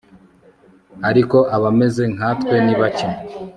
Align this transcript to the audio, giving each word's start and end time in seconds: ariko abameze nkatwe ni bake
ariko 1.09 1.37
abameze 1.55 2.03
nkatwe 2.13 2.55
ni 2.65 2.75
bake 2.79 3.09